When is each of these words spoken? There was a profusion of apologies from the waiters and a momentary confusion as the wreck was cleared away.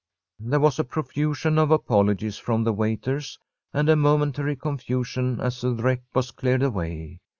There 0.39 0.59
was 0.59 0.79
a 0.79 0.83
profusion 0.83 1.59
of 1.59 1.69
apologies 1.69 2.39
from 2.39 2.63
the 2.63 2.73
waiters 2.73 3.37
and 3.71 3.87
a 3.87 3.95
momentary 3.95 4.55
confusion 4.55 5.39
as 5.39 5.61
the 5.61 5.75
wreck 5.75 6.01
was 6.15 6.31
cleared 6.31 6.63
away. 6.63 7.19